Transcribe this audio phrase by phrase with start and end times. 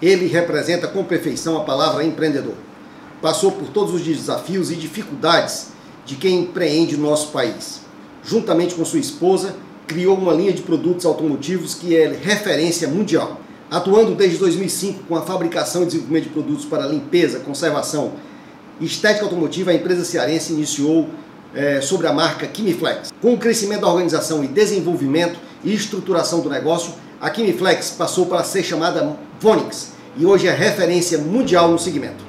[0.00, 2.54] Ele representa com perfeição a palavra empreendedor.
[3.20, 5.68] Passou por todos os desafios e dificuldades
[6.06, 7.80] de quem empreende no nosso país.
[8.24, 9.56] Juntamente com sua esposa,
[9.86, 13.40] criou uma linha de produtos automotivos que é referência mundial.
[13.70, 18.12] Atuando desde 2005 com a fabricação e desenvolvimento de produtos para limpeza, conservação
[18.80, 21.08] e estética automotiva, a empresa cearense iniciou
[21.54, 23.12] é, sobre a marca Kimiflex.
[23.20, 28.44] Com o crescimento da organização e desenvolvimento e estruturação do negócio, a Kimiflex passou para
[28.44, 32.26] ser chamada Vonix e hoje é referência mundial no segmento.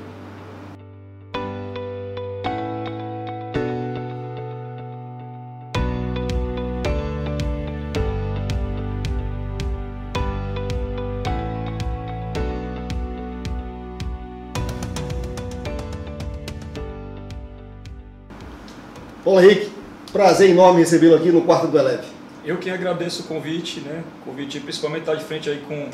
[19.26, 19.72] Olá Henrique,
[20.12, 22.08] prazer enorme recebê-lo aqui no quarto do Eleve.
[22.46, 24.04] Eu que agradeço o convite, né?
[24.22, 25.90] O convite principalmente estar de frente aí com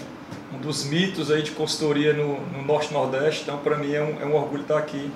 [0.55, 3.43] um dos mitos aí de consultoria no, no Norte Nordeste.
[3.43, 5.11] Então, para mim é um, é um, orgulho estar aqui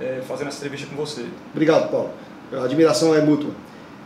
[0.00, 1.24] é, fazendo essa entrevista com você.
[1.52, 2.10] Obrigado, Paulo.
[2.52, 3.50] A admiração é mútua.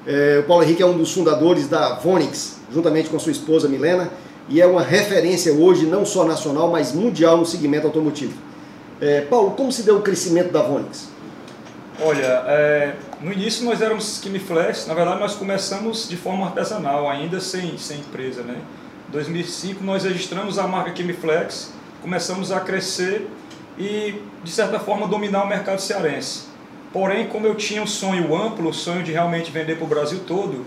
[0.06, 4.10] É, o Paulo Henrique é um dos fundadores da Vonix, juntamente com sua esposa Milena,
[4.48, 8.34] e é uma referência hoje não só nacional, mas mundial no segmento automotivo.
[9.00, 11.08] É, Paulo, como se deu o crescimento da Vonix?
[12.00, 17.40] Olha, é, no início nós éramos Flash, na verdade nós começamos de forma artesanal, ainda
[17.40, 18.42] sem, sem empresa.
[18.42, 18.56] Né?
[19.08, 23.26] Em 2005 nós registramos a marca Flex, começamos a crescer
[23.78, 26.42] e de certa forma dominar o mercado cearense.
[26.92, 30.20] Porém, como eu tinha um sonho amplo, o sonho de realmente vender para o Brasil
[30.26, 30.66] todo,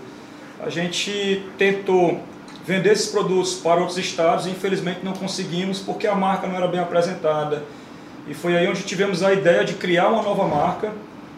[0.60, 2.20] a gente tentou
[2.66, 6.66] vender esses produtos para outros estados e infelizmente não conseguimos porque a marca não era
[6.66, 7.62] bem apresentada.
[8.26, 10.92] E foi aí onde tivemos a ideia de criar uma nova marca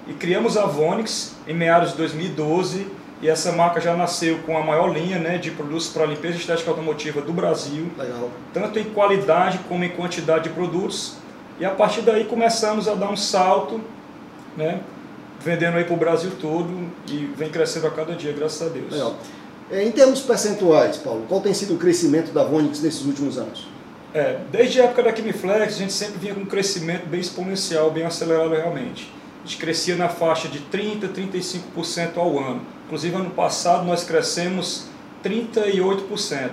[0.07, 2.87] e criamos a Vonix em meados de 2012
[3.23, 6.71] e essa marca já nasceu com a maior linha né, de produtos para limpeza estética
[6.71, 8.31] automotiva do Brasil, Legal.
[8.53, 11.15] tanto em qualidade como em quantidade de produtos.
[11.59, 13.81] E a partir daí começamos a dar um salto,
[14.57, 14.81] né,
[15.41, 18.93] vendendo aí para o Brasil todo e vem crescendo a cada dia, graças a Deus.
[18.93, 19.15] Legal.
[19.71, 23.67] É, em termos percentuais, Paulo, qual tem sido o crescimento da Vonix nesses últimos anos?
[24.13, 27.91] É, desde a época da Kimiflex, a gente sempre vinha com um crescimento bem exponencial,
[27.91, 29.11] bem acelerado realmente
[29.45, 32.63] a gente crescia na faixa de 30%, 35% ao ano.
[32.87, 34.87] Inclusive, ano passado nós crescemos
[35.25, 36.51] 38%.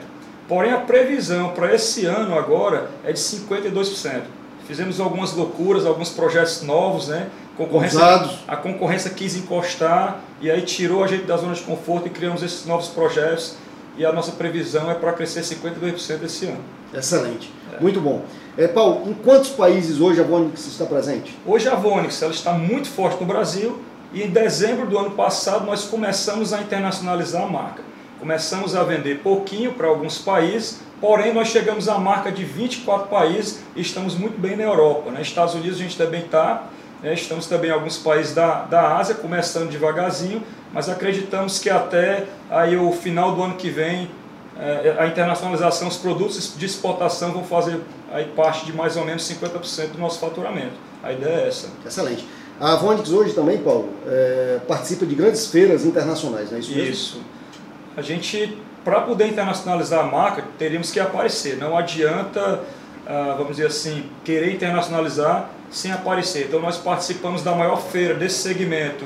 [0.47, 4.21] Porém, a previsão para esse ano agora é de 52%.
[4.67, 7.29] Fizemos algumas loucuras, alguns projetos novos, né?
[7.57, 7.99] Concorrência,
[8.47, 12.41] a concorrência quis encostar e aí tirou a gente da zona de conforto e criamos
[12.41, 13.55] esses novos projetos.
[13.97, 16.63] E a nossa previsão é para crescer 52% esse ano.
[16.93, 17.51] Excelente.
[17.73, 17.81] É.
[17.81, 18.23] Muito bom.
[18.57, 21.37] É, Paulo, em quantos países hoje a Vonix está presente?
[21.45, 23.79] Hoje a Vonix ela está muito forte no Brasil
[24.13, 27.83] e em dezembro do ano passado nós começamos a internacionalizar a marca.
[28.19, 33.63] Começamos a vender pouquinho para alguns países, porém nós chegamos à marca de 24 países
[33.75, 35.09] e estamos muito bem na Europa.
[35.11, 35.21] Né?
[35.21, 36.67] Estados Unidos a gente também está,
[37.01, 37.13] né?
[37.13, 42.77] estamos também em alguns países da, da Ásia, começando devagarzinho, mas acreditamos que até aí
[42.77, 44.09] o final do ano que vem
[44.59, 47.79] é, a internacionalização, os produtos de exportação vão fazer
[48.13, 50.73] aí parte de mais ou menos 50% do nosso faturamento.
[51.01, 51.69] A ideia é essa.
[51.83, 52.27] Excelente.
[52.61, 56.91] A Vonix hoje também, Paulo, é, participa de grandes feiras internacionais, não é isso mesmo?
[56.91, 57.21] Isso.
[57.97, 58.55] A gente,
[58.85, 61.57] para poder internacionalizar a marca, teríamos que aparecer.
[61.57, 62.61] Não adianta,
[63.07, 66.45] ah, vamos dizer assim, querer internacionalizar sem aparecer.
[66.49, 69.05] Então nós participamos da maior feira desse segmento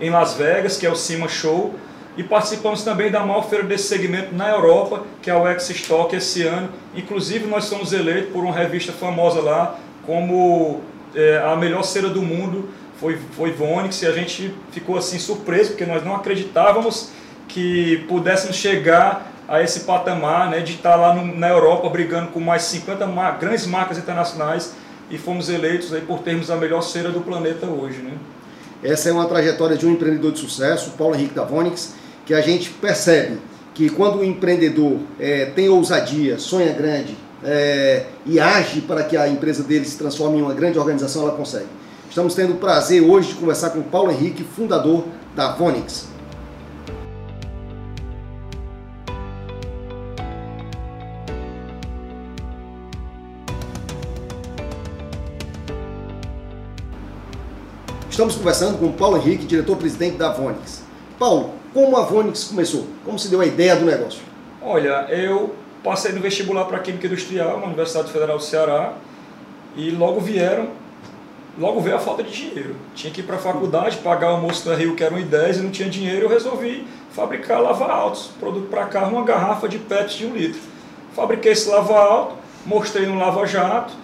[0.00, 1.74] em Las Vegas, que é o CIMA Show,
[2.16, 6.44] e participamos também da maior feira desse segmento na Europa, que é o X-Stock esse
[6.44, 6.70] ano.
[6.94, 10.80] Inclusive nós somos eleitos por uma revista famosa lá como
[11.14, 12.68] é, a melhor cera do mundo,
[13.00, 17.10] foi, foi Vonix, e a gente ficou assim surpreso, porque nós não acreditávamos
[17.48, 22.40] que pudéssemos chegar a esse patamar né, de estar lá no, na Europa brigando com
[22.40, 24.74] mais 50 mar grandes marcas internacionais
[25.08, 27.98] e fomos eleitos aí por termos a melhor cera do planeta hoje.
[27.98, 28.12] Né?
[28.82, 31.94] Essa é uma trajetória de um empreendedor de sucesso, Paulo Henrique da Vonix
[32.26, 33.38] que a gente percebe
[33.72, 39.28] que quando o empreendedor é, tem ousadia, sonha grande é, e age para que a
[39.28, 41.68] empresa dele se transforme em uma grande organização, ela consegue.
[42.16, 45.04] Estamos tendo o prazer hoje de conversar com Paulo Henrique, fundador
[45.34, 46.08] da Vonix.
[58.08, 60.84] Estamos conversando com Paulo Henrique, diretor-presidente da Vonix.
[61.18, 62.86] Paulo, como a Vonix começou?
[63.04, 64.22] Como se deu a ideia do negócio?
[64.62, 65.54] Olha, eu
[65.84, 68.94] passei no vestibular para Química Industrial na Universidade Federal do Ceará
[69.76, 70.85] e logo vieram,
[71.58, 72.76] logo veio a falta de dinheiro.
[72.94, 75.62] Tinha que ir para a faculdade, pagar o almoço da Rio que era 1,10 e
[75.62, 80.26] não tinha dinheiro, eu resolvi fabricar lava-altos, produto para carro, uma garrafa de PET de
[80.26, 80.60] um litro.
[81.14, 83.94] Fabriquei esse lava-alto mostrei no Lava Jato,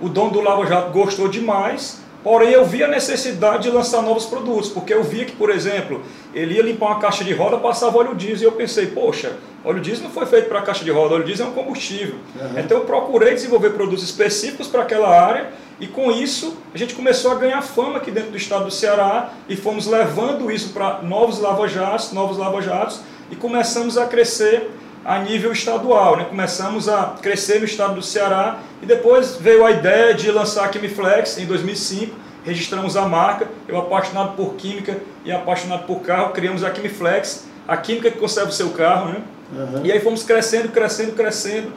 [0.00, 4.24] o dono do Lava Jato gostou demais, porém eu vi a necessidade de lançar novos
[4.24, 7.98] produtos, porque eu via que, por exemplo, ele ia limpar uma caixa de roda, passava
[7.98, 11.14] óleo diesel, e eu pensei, poxa, óleo diesel não foi feito para caixa de roda,
[11.14, 12.14] óleo diesel é um combustível.
[12.40, 12.58] Uhum.
[12.58, 15.50] Então eu procurei desenvolver produtos específicos para aquela área,
[15.80, 19.30] e com isso a gente começou a ganhar fama aqui dentro do estado do Ceará,
[19.48, 24.70] e fomos levando isso para novos lava-jatos, novos lava-jatos, e começamos a crescer
[25.04, 26.16] a nível estadual.
[26.16, 26.24] Né?
[26.24, 30.68] Começamos a crescer no estado do Ceará e depois veio a ideia de lançar a
[30.68, 32.14] Quimiflex em 2005.
[32.44, 33.48] Registramos a marca.
[33.68, 38.50] Eu, apaixonado por química e apaixonado por carro, criamos a Quimiflex, a química que conserva
[38.50, 39.10] o seu carro.
[39.10, 39.22] Né?
[39.52, 39.80] Uhum.
[39.84, 41.72] E aí fomos crescendo, crescendo, crescendo.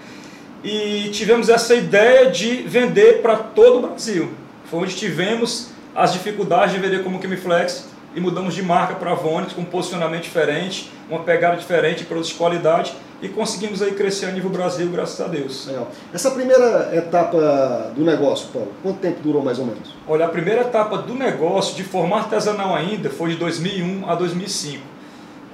[0.66, 4.32] E tivemos essa ideia de vender para todo o Brasil.
[4.66, 9.14] Foi onde tivemos as dificuldades de vender como Quimiflex e mudamos de marca para a
[9.14, 14.26] Vonix com um posicionamento diferente, uma pegada diferente, produtos de qualidade e conseguimos aí crescer
[14.26, 15.68] a nível Brasil, graças a Deus.
[15.68, 15.88] Legal.
[16.12, 19.94] Essa primeira etapa do negócio, Paulo, quanto tempo durou mais ou menos?
[20.08, 24.95] Olha, a primeira etapa do negócio, de forma artesanal ainda, foi de 2001 a 2005.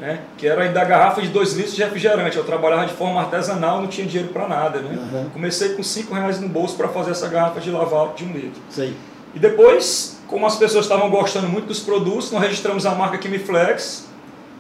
[0.02, 0.20] Né?
[0.36, 2.36] que era ainda a garrafa de 2 litros de refrigerante.
[2.36, 4.80] Eu trabalhava de forma artesanal, não tinha dinheiro para nada.
[4.80, 4.98] Né?
[4.98, 5.30] Uhum.
[5.30, 8.60] Comecei com 5 reais no bolso para fazer essa garrafa de lavar de um litro.
[8.68, 8.96] Sei.
[9.36, 14.06] E depois como as pessoas estavam gostando muito dos produtos, nós registramos a marca Quimiflex.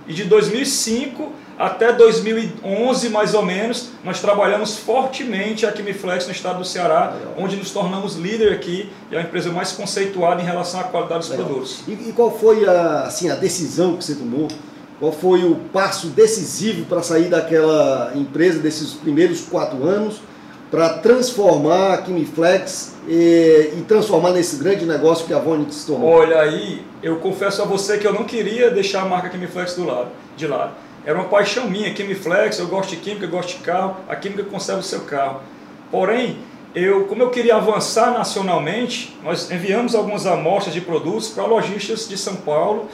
[0.05, 6.57] E de 2005 até 2011, mais ou menos, nós trabalhamos fortemente a Quimiflex no estado
[6.57, 7.35] do Ceará, Legal.
[7.37, 11.29] onde nos tornamos líder aqui e a empresa mais conceituada em relação à qualidade dos
[11.29, 11.45] Legal.
[11.45, 11.83] produtos.
[11.87, 14.49] E, e, qual foi a, assim, a decisão que você tomou?
[15.01, 20.21] Qual foi o passo decisivo para sair daquela empresa desses primeiros quatro anos
[20.69, 26.07] para transformar a Quimiflex e, e, transformar nesse grande negócio que a Vonix se tornou?
[26.07, 29.85] Olha aí, eu confesso a você que eu não queria deixar a marca Quimiflex do
[29.85, 30.73] lado, de lado.
[31.03, 34.43] Era uma paixão minha, Quimiflex, eu gosto de química, eu gosto de carro, a química
[34.43, 35.41] conserva o seu carro.
[35.89, 36.37] Porém,
[36.75, 42.15] eu, como eu queria avançar nacionalmente, nós enviamos algumas amostras de produtos para lojistas de
[42.19, 42.87] São Paulo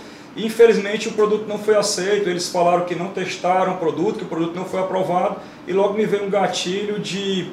[0.45, 2.29] infelizmente o produto não foi aceito.
[2.29, 5.37] Eles falaram que não testaram o produto, que o produto não foi aprovado
[5.67, 7.51] e logo me veio um gatilho de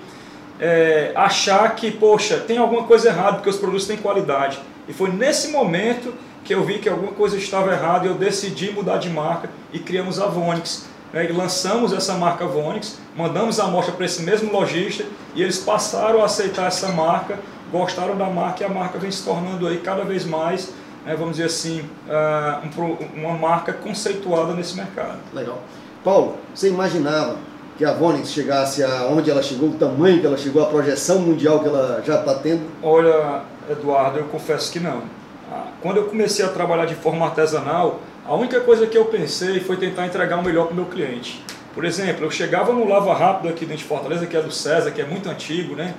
[0.60, 4.58] é, achar que, poxa, tem alguma coisa errada, porque os produtos têm qualidade.
[4.88, 6.14] E foi nesse momento
[6.44, 9.78] que eu vi que alguma coisa estava errada e eu decidi mudar de marca e
[9.78, 10.86] criamos a Vonix.
[11.12, 11.30] Né?
[11.30, 15.04] E lançamos essa marca Vonix, mandamos a amostra para esse mesmo lojista
[15.34, 17.38] e eles passaram a aceitar essa marca,
[17.72, 20.70] gostaram da marca e a marca vem se tornando aí cada vez mais,
[21.04, 25.18] né, vamos dizer assim, uh, uma marca conceituada nesse mercado.
[25.32, 25.62] Legal.
[26.02, 27.36] Paulo, você imaginava
[27.76, 31.60] que a Vonix chegasse aonde ela chegou, o tamanho que ela chegou, a projeção mundial
[31.60, 32.62] que ela já está tendo?
[32.82, 35.02] Olha, Eduardo, eu confesso que não.
[35.50, 39.60] Ah, quando eu comecei a trabalhar de forma artesanal, a única coisa que eu pensei
[39.60, 41.44] foi tentar entregar o melhor para o meu cliente.
[41.74, 44.92] Por exemplo, eu chegava no Lava Rápido aqui dentro de Fortaleza, que é do César,
[44.92, 45.94] que é muito antigo, né?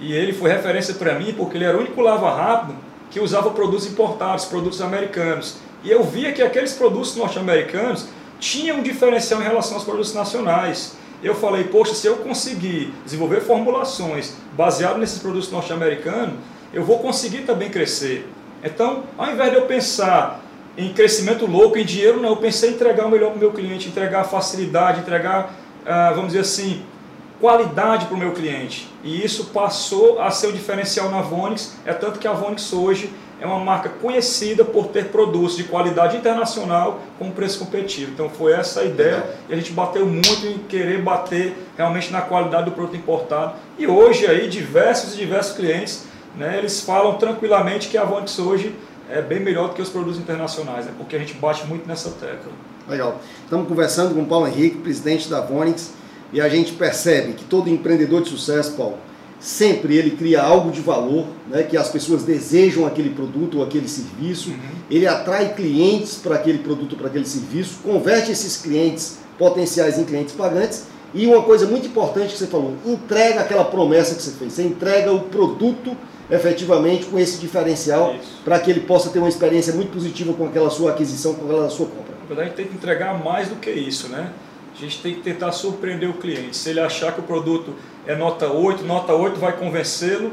[0.00, 3.50] E ele foi referência para mim porque ele era o único Lava Rápido que usava
[3.50, 5.56] produtos importados, produtos americanos.
[5.82, 8.06] E eu via que aqueles produtos norte-americanos
[8.38, 13.40] tinham um diferencial em relação aos produtos nacionais eu falei, poxa, se eu conseguir desenvolver
[13.40, 16.34] formulações baseadas nesses produtos norte-americanos,
[16.72, 18.26] eu vou conseguir também crescer.
[18.64, 20.42] Então, ao invés de eu pensar
[20.78, 23.52] em crescimento louco, em dinheiro, não, eu pensei em entregar o melhor para o meu
[23.52, 25.54] cliente, entregar facilidade, entregar,
[25.84, 26.82] ah, vamos dizer assim,
[27.40, 28.88] qualidade para o meu cliente.
[29.02, 33.10] E isso passou a ser o diferencial na Vonix, é tanto que a Vonix hoje
[33.40, 38.12] é uma marca conhecida por ter produtos de qualidade internacional com preço competitivo.
[38.12, 42.20] Então foi essa a ideia e a gente bateu muito em querer bater realmente na
[42.20, 43.54] qualidade do produto importado.
[43.78, 46.04] E hoje aí diversos e diversos clientes,
[46.36, 48.74] né, eles falam tranquilamente que a Vonix hoje
[49.08, 52.10] é bem melhor do que os produtos internacionais, né, porque a gente bate muito nessa
[52.10, 52.52] tecla.
[52.86, 53.18] Legal.
[53.42, 55.94] Estamos conversando com o Paulo Henrique, presidente da Vonix,
[56.32, 58.98] e a gente percebe que todo empreendedor de sucesso, Paulo,
[59.40, 63.88] sempre ele cria algo de valor, né, que as pessoas desejam aquele produto ou aquele
[63.88, 64.56] serviço, uhum.
[64.90, 70.34] ele atrai clientes para aquele produto, para aquele serviço, converte esses clientes potenciais em clientes
[70.34, 70.84] pagantes
[71.14, 74.62] e uma coisa muito importante que você falou, entrega aquela promessa que você fez, você
[74.62, 75.96] entrega o produto
[76.30, 80.70] efetivamente com esse diferencial para que ele possa ter uma experiência muito positiva com aquela
[80.70, 82.14] sua aquisição, com aquela sua compra.
[82.20, 84.30] Na verdade, tem que entregar mais do que isso, né?
[84.80, 86.56] A gente tem que tentar surpreender o cliente.
[86.56, 87.74] Se ele achar que o produto
[88.06, 90.32] é nota 8, nota 8 vai convencê-lo,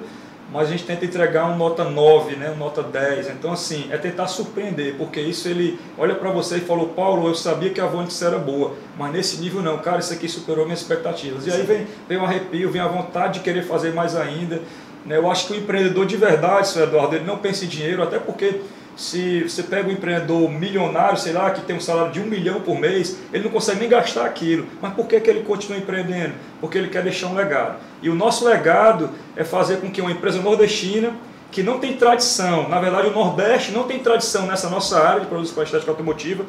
[0.52, 3.30] mas a gente tenta entregar um nota 9, né, um nota 10.
[3.32, 7.36] Então, assim, é tentar surpreender, porque isso ele olha para você e falou, Paulo, eu
[7.36, 10.80] sabia que a Vonix era boa, mas nesse nível não, cara, isso aqui superou minhas
[10.80, 11.46] expectativas.
[11.46, 14.62] E aí vem, vem um arrepio, vem a vontade de querer fazer mais ainda.
[15.06, 15.18] Né?
[15.18, 18.18] Eu acho que o empreendedor de verdade, seu Eduardo, ele não pensa em dinheiro, até
[18.18, 18.62] porque
[18.98, 22.62] Se você pega um empreendedor milionário, sei lá, que tem um salário de um milhão
[22.62, 24.66] por mês, ele não consegue nem gastar aquilo.
[24.82, 26.34] Mas por que, que ele continua empreendendo?
[26.60, 27.78] Porque ele quer deixar um legado.
[28.02, 31.14] E o nosso legado é fazer com que uma empresa nordestina,
[31.52, 35.28] que não tem tradição, na verdade o Nordeste não tem tradição nessa nossa área de
[35.28, 36.44] produtos para estética automotiva,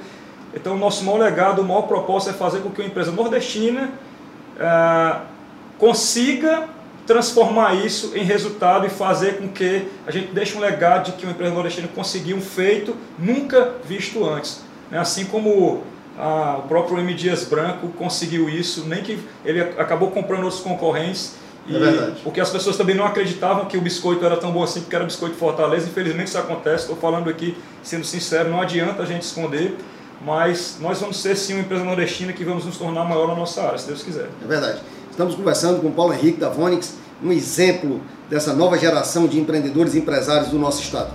[0.55, 3.91] então o nosso maior legado, o maior propósito é fazer com que uma empresa nordestina
[4.59, 5.21] ah,
[5.79, 6.69] consiga
[7.09, 11.25] transformar isso em resultado e fazer com que a gente deixe um legado de que
[11.25, 14.61] o empreendedor nordestino conseguiu um feito nunca visto antes.
[14.91, 14.99] Né?
[14.99, 15.83] Assim como
[16.19, 17.15] o próprio M.
[17.15, 21.37] Dias Branco conseguiu isso, nem que ele acabou comprando outros concorrentes.
[21.67, 22.21] E, é verdade.
[22.23, 25.05] Porque as pessoas também não acreditavam que o biscoito era tão bom assim, porque era
[25.07, 25.89] biscoito Fortaleza.
[25.89, 29.77] Infelizmente isso acontece, estou falando aqui, sendo sincero, não adianta a gente esconder
[30.21, 33.63] mas nós vamos ser sim uma empresa nordestina que vamos nos tornar maior na nossa
[33.63, 34.29] área, se Deus quiser.
[34.43, 34.81] É verdade.
[35.19, 39.99] Estamos conversando com Paulo Henrique da Vonix, um exemplo dessa nova geração de empreendedores e
[39.99, 41.13] empresários do nosso estado.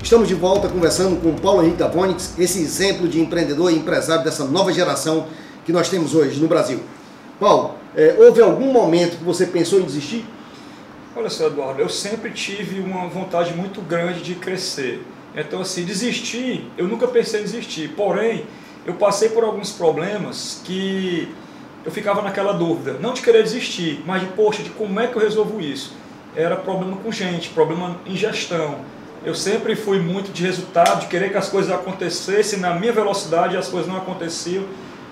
[0.00, 4.22] Estamos de volta conversando com Paulo Henrique da Vonix, esse exemplo de empreendedor e empresário
[4.22, 5.26] dessa nova geração
[5.66, 6.78] que nós temos hoje no Brasil.
[7.40, 10.24] Paulo, é, houve algum momento que você pensou em desistir?
[11.18, 15.04] Olha só, Eduardo, eu sempre tive uma vontade muito grande de crescer.
[15.34, 17.88] Então, assim, desistir, eu nunca pensei em desistir.
[17.96, 18.46] Porém,
[18.86, 21.28] eu passei por alguns problemas que
[21.84, 22.98] eu ficava naquela dúvida.
[23.00, 25.92] Não de querer desistir, mas de, poxa, de como é que eu resolvo isso?
[26.36, 28.78] Era problema com gente, problema em gestão.
[29.24, 33.56] Eu sempre fui muito de resultado, de querer que as coisas acontecessem na minha velocidade
[33.56, 34.62] e as coisas não aconteciam.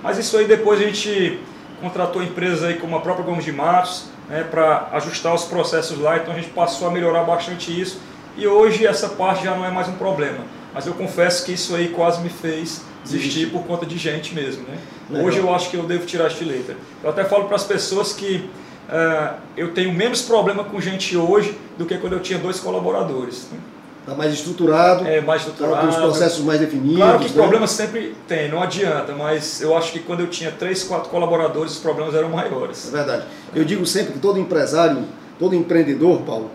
[0.05, 1.41] Mas isso aí depois a gente
[1.81, 6.17] contratou empresas aí como a própria Gomes de Matos, né, para ajustar os processos lá,
[6.17, 8.01] então a gente passou a melhorar bastante isso
[8.37, 10.39] e hoje essa parte já não é mais um problema.
[10.75, 14.65] Mas eu confesso que isso aí quase me fez desistir por conta de gente mesmo.
[14.69, 15.23] Né?
[15.23, 16.77] Hoje eu acho que eu devo tirar a estileita.
[17.03, 18.51] Eu até falo para as pessoas que
[18.89, 23.49] uh, eu tenho menos problema com gente hoje do que quando eu tinha dois colaboradores.
[23.51, 23.59] Né?
[24.07, 25.05] Está mais estruturado.
[25.05, 25.75] É, mais estruturado.
[25.75, 26.97] Tá com os processos mais definidos.
[26.97, 27.33] Claro que né?
[27.35, 31.73] problemas sempre tem, não adianta, mas eu acho que quando eu tinha três, quatro colaboradores,
[31.73, 32.87] os problemas eram maiores.
[32.87, 33.25] É verdade.
[33.53, 35.03] Eu digo sempre que todo empresário,
[35.41, 36.53] todo empreendedor, Paulo,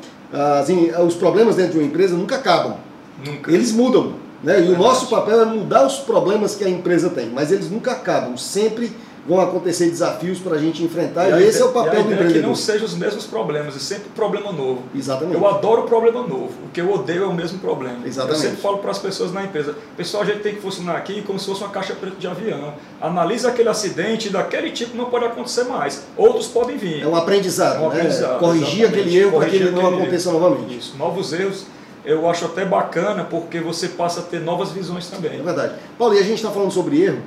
[0.62, 2.78] assim, os problemas dentro de uma empresa nunca acabam.
[3.26, 3.52] Nunca.
[3.52, 4.14] Eles mudam.
[4.42, 4.62] Né?
[4.62, 7.70] E é o nosso papel é mudar os problemas que a empresa tem, mas eles
[7.70, 8.38] nunca acabam.
[8.38, 8.94] Sempre
[9.28, 12.30] vão acontecer desafios para a gente enfrentar e, e esse é o papel do empreendedor.
[12.30, 14.84] É que não sejam os mesmos problemas, é sempre problema novo.
[14.96, 15.36] Exatamente.
[15.36, 18.00] Eu adoro problema novo, o que eu odeio é o mesmo problema.
[18.06, 18.44] Exatamente.
[18.44, 21.22] Eu sempre falo para as pessoas na empresa, pessoal, a gente tem que funcionar aqui
[21.22, 22.74] como se fosse uma caixa preta de avião.
[23.00, 26.04] Analisa aquele acidente daquele tipo não pode acontecer mais.
[26.18, 27.04] Outros podem vir.
[27.04, 28.40] É um aprendizado, é um aprendizado né?
[28.40, 29.00] Corrigir exatamente.
[29.00, 30.40] aquele erro para que ele não aconteça erro.
[30.40, 30.78] novamente.
[30.78, 31.66] Isso, novos erros
[32.04, 35.40] eu acho até bacana porque você passa a ter novas visões também.
[35.40, 35.76] É verdade.
[35.98, 37.22] Paulo, e a gente está falando sobre erro,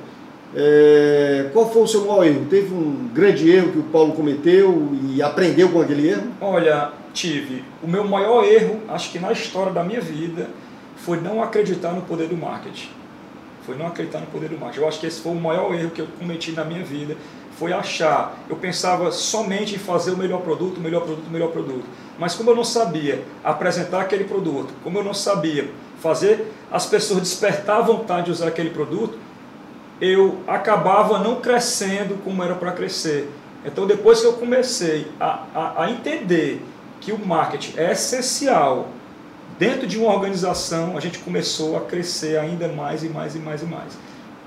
[0.53, 2.45] é, qual foi o seu maior erro?
[2.49, 6.27] Teve um grande erro que o Paulo cometeu e aprendeu com aquele erro?
[6.39, 7.63] Olha, tive.
[7.81, 10.49] O meu maior erro, acho que na história da minha vida,
[10.97, 12.89] foi não acreditar no poder do marketing.
[13.65, 14.81] Foi não acreditar no poder do marketing.
[14.81, 17.15] Eu acho que esse foi o maior erro que eu cometi na minha vida.
[17.57, 18.37] Foi achar.
[18.49, 21.85] Eu pensava somente em fazer o melhor produto, o melhor produto, o melhor produto.
[22.19, 25.69] Mas como eu não sabia apresentar aquele produto, como eu não sabia
[26.01, 29.17] fazer as pessoas despertar a vontade de usar aquele produto,
[30.01, 33.29] eu acabava não crescendo como era para crescer.
[33.65, 36.61] Então, depois que eu comecei a, a, a, entender
[37.01, 38.89] que o marketing é essencial
[39.57, 43.63] dentro de uma organização, a gente começou a crescer ainda mais e mais e mais
[43.63, 43.97] e mais.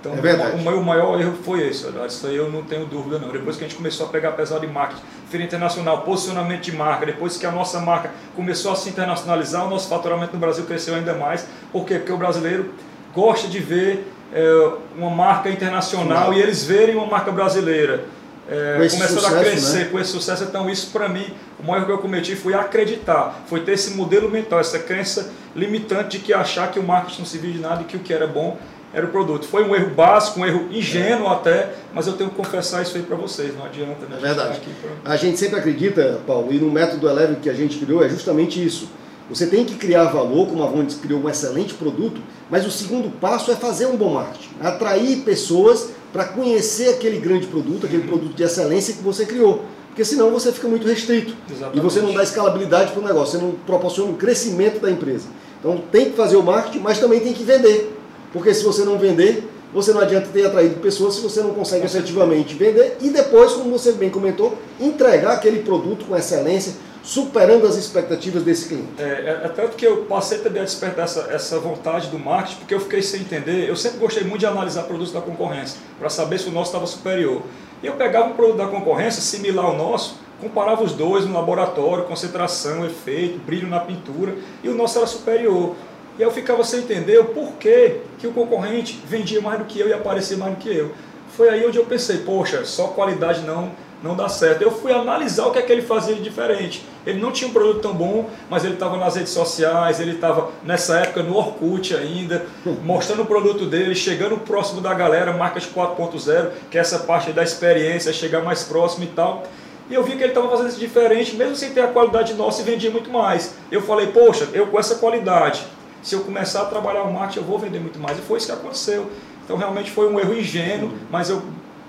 [0.00, 3.32] Então, é o meu maior erro foi esse, isso aí eu não tenho dúvida não.
[3.32, 7.04] Depois que a gente começou a pegar pesado de marketing, feira internacional, posicionamento de marca,
[7.04, 10.94] depois que a nossa marca começou a se internacionalizar, o nosso faturamento no Brasil cresceu
[10.94, 11.48] ainda mais.
[11.72, 11.96] Por quê?
[11.96, 12.72] Porque o brasileiro
[13.12, 18.04] gosta de ver é, uma marca internacional e eles verem uma marca brasileira
[18.50, 19.84] é, começando sucesso, a crescer né?
[19.90, 20.44] com esse sucesso.
[20.44, 21.26] Então, isso para mim,
[21.58, 26.18] o maior que eu cometi foi acreditar, foi ter esse modelo mental, essa crença limitante
[26.18, 28.26] de que achar que o marketing não servia de nada e que o que era
[28.26, 28.56] bom
[28.92, 29.46] era o produto.
[29.46, 31.34] Foi um erro básico, um erro ingênuo é.
[31.34, 34.06] até, mas eu tenho que confessar isso aí para vocês, não adianta.
[34.06, 34.16] Né?
[34.16, 34.60] É verdade.
[34.80, 35.12] Pra...
[35.12, 38.64] A gente sempre acredita, Paulo, e no método Eleve que a gente criou é justamente
[38.64, 38.88] isso
[39.28, 42.20] você tem que criar valor, como a Vondes criou um excelente produto,
[42.50, 47.46] mas o segundo passo é fazer um bom marketing, atrair pessoas para conhecer aquele grande
[47.46, 49.64] produto, aquele produto de excelência que você criou.
[49.88, 51.34] Porque senão você fica muito restrito.
[51.50, 51.78] Exatamente.
[51.78, 55.26] E você não dá escalabilidade para o negócio, você não proporciona o crescimento da empresa.
[55.58, 57.94] Então tem que fazer o marketing, mas também tem que vender.
[58.32, 61.84] Porque se você não vender, você não adianta ter atraído pessoas se você não consegue
[61.84, 67.76] efetivamente vender e depois, como você bem comentou, entregar aquele produto com excelência, superando as
[67.76, 68.88] expectativas desse cliente.
[68.98, 72.56] É, é, é, tanto que eu passei também a despertar essa, essa vontade do marketing,
[72.56, 73.68] porque eu fiquei sem entender.
[73.68, 76.86] Eu sempre gostei muito de analisar produtos da concorrência, para saber se o nosso estava
[76.86, 77.42] superior.
[77.82, 82.04] E eu pegava um produto da concorrência, similar ao nosso, comparava os dois no laboratório,
[82.04, 85.74] concentração, efeito, brilho na pintura, e o nosso era superior.
[86.18, 89.88] E eu ficava sem entender o porquê que o concorrente vendia mais do que eu
[89.88, 90.92] e aparecia mais do que eu.
[91.36, 93.70] Foi aí onde eu pensei, poxa, só qualidade não
[94.02, 94.62] não dá certo.
[94.62, 96.84] Eu fui analisar o que é que ele fazia de diferente.
[97.06, 100.50] Ele não tinha um produto tão bom, mas ele estava nas redes sociais, ele estava
[100.64, 102.46] nessa época no Orkut ainda,
[102.84, 107.42] mostrando o produto dele, chegando próximo da galera, marcas 4.0, que é essa parte da
[107.42, 109.44] experiência, chegar mais próximo e tal.
[109.90, 112.60] E eu vi que ele estava fazendo isso diferente, mesmo sem ter a qualidade nossa
[112.60, 113.54] e vendia muito mais.
[113.70, 115.62] Eu falei, poxa, eu com essa qualidade,
[116.02, 118.18] se eu começar a trabalhar o marketing, eu vou vender muito mais.
[118.18, 119.10] E foi isso que aconteceu.
[119.44, 121.42] Então realmente foi um erro ingênuo, mas eu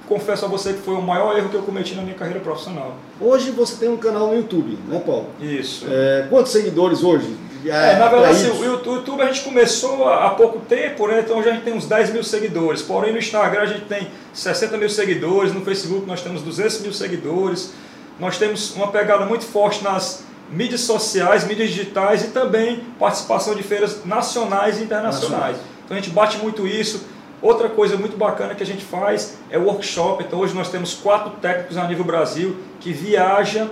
[0.10, 2.96] confesso a você que foi o maior erro que eu cometi na minha carreira profissional.
[3.22, 5.28] Hoje você tem um canal no YouTube, né, Paulo?
[5.40, 5.86] Isso.
[5.88, 7.38] É, quantos seguidores hoje?
[7.66, 11.20] É, na verdade, assim, o YouTube a gente começou há pouco tempo, né?
[11.20, 12.82] Então já a gente tem uns 10 mil seguidores.
[12.82, 16.94] Porém, no Instagram a gente tem 60 mil seguidores, no Facebook nós temos 200 mil
[16.94, 17.74] seguidores.
[18.18, 23.62] Nós temos uma pegada muito forte nas mídias sociais, mídias digitais e também participação de
[23.62, 25.58] feiras nacionais e internacionais.
[25.86, 27.02] Então a gente bate muito isso.
[27.42, 30.24] Outra coisa muito bacana que a gente faz é workshop.
[30.24, 33.70] Então hoje nós temos quatro técnicos a nível Brasil que viajam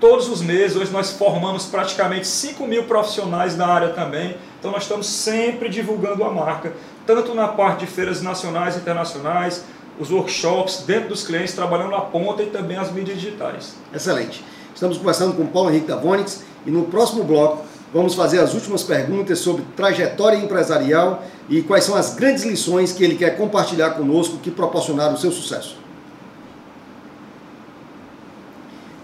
[0.00, 0.76] todos os meses.
[0.76, 4.36] Hoje nós formamos praticamente 5 mil profissionais na área também.
[4.58, 6.72] Então nós estamos sempre divulgando a marca,
[7.06, 9.64] tanto na parte de feiras nacionais e internacionais,
[9.98, 13.76] os workshops dentro dos clientes, trabalhando na ponta e também as mídias digitais.
[13.94, 14.44] Excelente.
[14.74, 19.38] Estamos conversando com Paulo Henrique Davonix e no próximo bloco vamos fazer as últimas perguntas
[19.38, 24.50] sobre trajetória empresarial e quais são as grandes lições que ele quer compartilhar conosco que
[24.50, 25.76] proporcionaram o seu sucesso.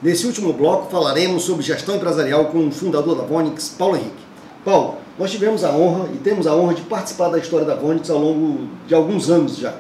[0.03, 4.31] Nesse último bloco falaremos sobre gestão empresarial com o fundador da Vonix, Paulo Henrique.
[4.65, 8.11] Paulo, nós tivemos a honra e temos a honra de participar da história da Vonix
[8.11, 9.75] ao longo de alguns anos já.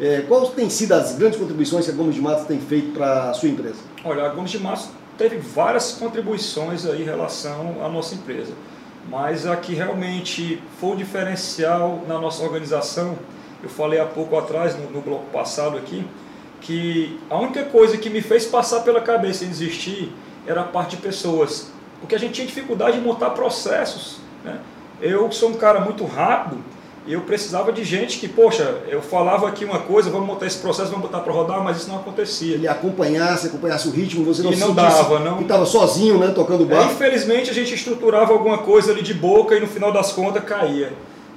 [0.00, 3.30] É, quais têm sido as grandes contribuições que a Gomes de Matos tem feito para
[3.30, 3.76] a sua empresa?
[4.04, 8.52] Olha, a Gomes de Matos teve várias contribuições aí em relação à nossa empresa
[9.08, 13.18] mas a que realmente foi o diferencial na nossa organização,
[13.62, 16.06] eu falei há pouco atrás, no, no bloco passado aqui,
[16.60, 20.12] que a única coisa que me fez passar pela cabeça em desistir
[20.46, 24.18] era a parte de pessoas, porque a gente tinha dificuldade de montar processos.
[24.42, 24.58] Né?
[25.00, 26.62] Eu sou um cara muito rápido,
[27.06, 30.90] eu precisava de gente que, poxa, eu falava aqui uma coisa, vamos montar esse processo,
[30.90, 32.54] vamos botar para rodar, mas isso não acontecia.
[32.54, 35.38] Ele acompanhasse, acompanhasse o ritmo, você não E não dava, não.
[35.40, 36.88] E estava sozinho, né, tocando o bar.
[36.88, 40.42] É, infelizmente a gente estruturava alguma coisa ali de boca e no final das contas
[40.44, 40.92] caía.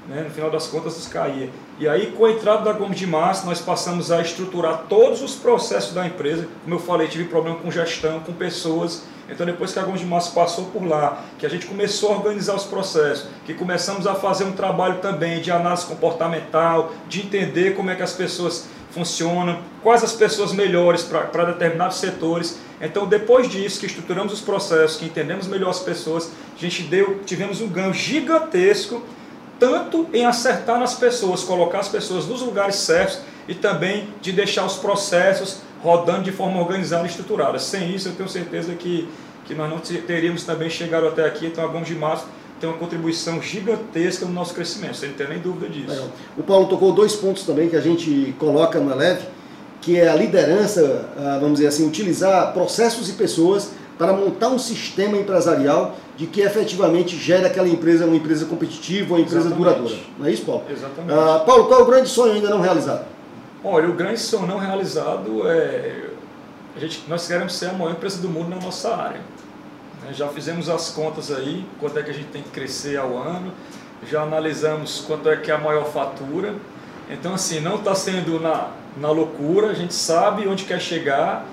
[0.08, 0.22] Né?
[0.24, 1.50] No final das contas isso caía.
[1.78, 5.36] E aí com a entrada da Gomes de Massa nós passamos a estruturar todos os
[5.36, 6.48] processos da empresa.
[6.64, 10.08] Como eu falei, tive problema com gestão, com pessoas então, depois que a Gomes de
[10.08, 14.16] Massa passou por lá, que a gente começou a organizar os processos, que começamos a
[14.16, 19.60] fazer um trabalho também de análise comportamental, de entender como é que as pessoas funcionam,
[19.84, 22.58] quais as pessoas melhores para determinados setores.
[22.80, 27.20] Então, depois disso, que estruturamos os processos, que entendemos melhor as pessoas, a gente deu,
[27.26, 29.04] tivemos um ganho gigantesco,
[29.60, 34.66] tanto em acertar nas pessoas, colocar as pessoas nos lugares certos e também de deixar
[34.66, 37.60] os processos rodando de forma organizada e estruturada.
[37.60, 39.08] Sem isso, eu tenho certeza que,
[39.46, 41.48] que nós não teríamos também chegado até aqui.
[41.48, 42.26] Então, a Gomes de Matos
[42.60, 46.10] tem uma contribuição gigantesca no nosso crescimento, sem ter nem dúvida disso.
[46.38, 49.28] O Paulo tocou dois pontos também que a gente coloca no Eleve,
[49.82, 54.60] que é a liderança, ah, vamos dizer assim, utilizar processos e pessoas para montar um
[54.60, 59.64] sistema empresarial de que efetivamente gere aquela empresa uma empresa competitiva, uma empresa Exatamente.
[59.64, 59.96] duradoura.
[60.18, 60.64] Não é isso, Paulo?
[60.70, 61.14] Exatamente.
[61.14, 63.06] Uh, Paulo, qual é o grande sonho ainda não realizado?
[63.70, 66.06] Olha, o grande sonho não realizado é.
[66.74, 69.20] A gente, nós queremos ser a maior empresa do mundo na nossa área.
[70.02, 73.18] Né, já fizemos as contas aí, quanto é que a gente tem que crescer ao
[73.18, 73.52] ano,
[74.10, 76.56] já analisamos quanto é que é a maior fatura.
[77.10, 81.46] Então, assim, não está sendo na, na loucura, a gente sabe onde quer chegar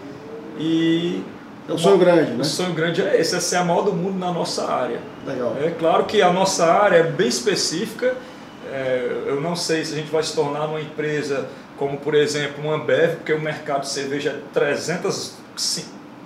[0.57, 1.21] e.
[1.69, 2.43] É um sonho grande, né?
[2.43, 5.01] O sonho grande é esse, é ser a maior do mundo na nossa área.
[5.27, 5.57] Legal.
[5.61, 8.15] É claro que a nossa área é bem específica,
[8.71, 12.63] é, eu não sei se a gente vai se tornar uma empresa como por exemplo
[12.63, 15.35] uma Ambev, porque o mercado de cerveja é 300,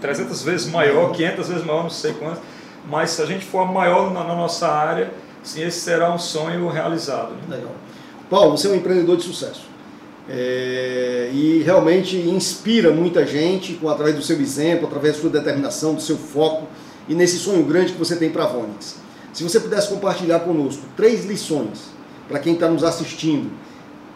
[0.00, 2.40] 300 vezes maior, 500 vezes maior, não sei quanto,
[2.88, 5.11] mas se a gente for maior na, na nossa área,
[5.42, 7.30] sim, esse será um sonho realizado.
[7.30, 7.56] Né?
[7.56, 7.72] Legal.
[8.28, 9.66] Paulo, você é um empreendedor de sucesso.
[10.30, 15.94] É, e realmente inspira muita gente com, através do seu exemplo, através da sua determinação,
[15.94, 16.66] do seu foco
[17.08, 18.96] e nesse sonho grande que você tem para a Vonix.
[19.32, 21.90] Se você pudesse compartilhar conosco três lições
[22.28, 23.50] para quem está nos assistindo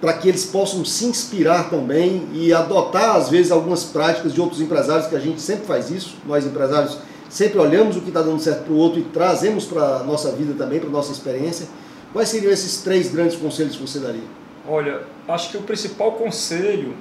[0.02, 4.60] para que eles possam se inspirar também e adotar, às vezes, algumas práticas de outros
[4.60, 6.98] empresários, que a gente sempre faz isso, nós empresários
[7.30, 10.32] sempre olhamos o que está dando certo para o outro e trazemos para a nossa
[10.32, 11.68] vida também, para a nossa experiência.
[12.12, 14.24] Quais seriam esses três grandes conselhos que você daria?
[14.68, 16.96] Olha, acho que o principal conselho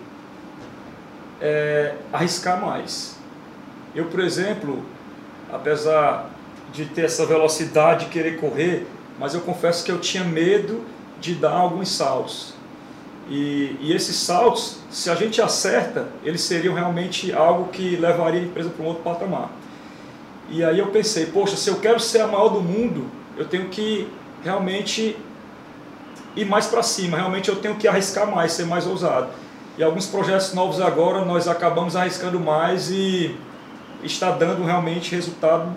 [1.41, 3.15] é arriscar mais.
[3.95, 4.85] Eu, por exemplo,
[5.51, 6.29] apesar
[6.71, 8.85] de ter essa velocidade de querer correr,
[9.19, 10.81] mas eu confesso que eu tinha medo
[11.19, 12.60] de dar alguns saltos.
[13.33, 18.43] E, e, esses saltos, se a gente acerta, eles seriam realmente algo que levaria a
[18.43, 19.49] empresa para um outro patamar.
[20.49, 23.69] E aí eu pensei, poxa, se eu quero ser a maior do mundo, eu tenho
[23.69, 24.05] que
[24.43, 25.15] realmente
[26.35, 29.29] ir mais para cima, realmente eu tenho que arriscar mais, ser mais ousado.
[29.77, 33.33] E alguns projetos novos agora nós acabamos arriscando mais e
[34.03, 35.73] está dando realmente resultado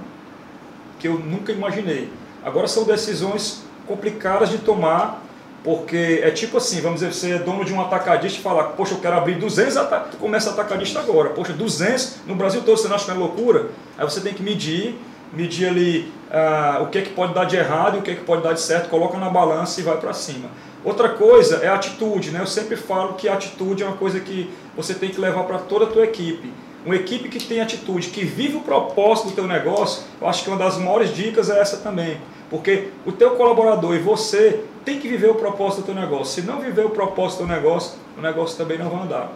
[0.99, 2.11] que eu nunca imaginei.
[2.45, 5.23] Agora são decisões complicadas de tomar,
[5.65, 8.93] porque é tipo assim, vamos dizer, você é dono de um atacadista e falar, poxa,
[8.93, 9.75] eu quero abrir 200,
[10.11, 11.31] tu começa atacadista agora.
[11.31, 13.71] Poxa, 200 no Brasil todo, você não acha que é loucura?
[13.97, 14.95] Aí você tem que medir,
[15.33, 18.15] medir ali ah, o que, é que pode dar de errado e o que, é
[18.15, 20.51] que pode dar de certo, coloca na balança e vai para cima.
[20.85, 22.41] Outra coisa é a atitude, né?
[22.41, 25.57] Eu sempre falo que a atitude é uma coisa que você tem que levar para
[25.57, 26.53] toda a tua equipe.
[26.85, 30.51] Uma equipe que tem atitude, que vive o propósito do teu negócio, eu acho que
[30.51, 32.19] uma das maiores dicas é essa também.
[32.51, 36.43] Porque o teu colaborador e você tem que viver o propósito do teu negócio.
[36.43, 39.33] Se não viver o propósito do negócio, o negócio também não vai andar.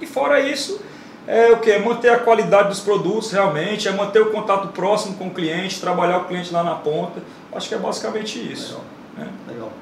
[0.00, 0.80] E fora isso,
[1.26, 1.70] é o que?
[1.70, 5.80] É manter a qualidade dos produtos realmente, é manter o contato próximo com o cliente,
[5.80, 7.22] trabalhar o cliente lá na ponta.
[7.52, 8.80] Acho que é basicamente isso.
[9.16, 9.32] Legal.
[9.46, 9.52] Né?
[9.52, 9.72] Legal.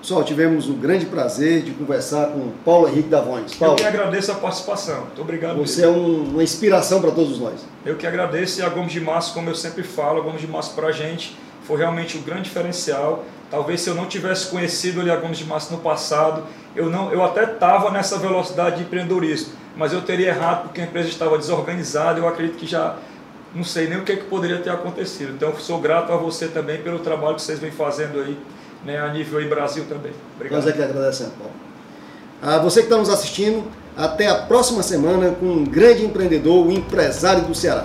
[0.00, 3.54] Pessoal, tivemos o grande prazer de conversar com Paulo Henrique Davões.
[3.54, 5.02] Paulo, Eu que agradeço a participação.
[5.02, 5.58] Muito obrigado.
[5.58, 5.94] Você mesmo.
[5.94, 7.66] é um, uma inspiração para todos nós.
[7.84, 10.46] Eu que agradeço e a Gomes de Março, como eu sempre falo, a Gomes de
[10.46, 13.24] Março para a gente foi realmente o um grande diferencial.
[13.50, 16.44] Talvez se eu não tivesse conhecido a Gomes de Março no passado,
[16.76, 20.84] eu, não, eu até estava nessa velocidade de empreendedorismo, mas eu teria errado porque a
[20.84, 22.18] empresa estava desorganizada.
[22.18, 22.96] Eu acredito que já
[23.52, 25.32] não sei nem o que, que poderia ter acontecido.
[25.32, 28.38] Então, sou grato a você também pelo trabalho que vocês vêm fazendo aí
[28.84, 30.12] né, a nível aí Brasil também.
[30.36, 30.62] Obrigado.
[30.62, 31.52] Nós é que agradecemos, Paulo.
[32.42, 33.64] A você que está nos assistindo,
[33.96, 37.84] até a próxima semana com um grande empreendedor, o empresário do Ceará.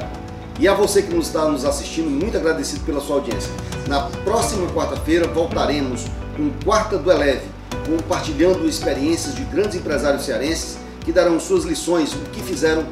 [0.60, 3.52] E a você que nos está nos assistindo, muito agradecido pela sua audiência.
[3.88, 7.48] Na próxima quarta-feira voltaremos com Quarta do Eleve,
[7.86, 12.84] compartilhando experiências de grandes empresários cearenses que darão suas lições, o que fizeram